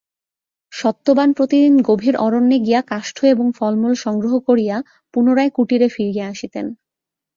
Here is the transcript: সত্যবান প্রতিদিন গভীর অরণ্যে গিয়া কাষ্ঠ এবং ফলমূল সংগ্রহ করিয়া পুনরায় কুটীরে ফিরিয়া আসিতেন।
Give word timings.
সত্যবান 0.71 1.29
প্রতিদিন 1.33 1.75
গভীর 1.81 2.15
অরণ্যে 2.17 2.57
গিয়া 2.59 2.81
কাষ্ঠ 2.87 3.17
এবং 3.25 3.45
ফলমূল 3.57 3.93
সংগ্রহ 3.95 4.33
করিয়া 4.39 4.75
পুনরায় 5.13 5.51
কুটীরে 5.53 5.87
ফিরিয়া 5.89 6.25
আসিতেন। 6.27 6.65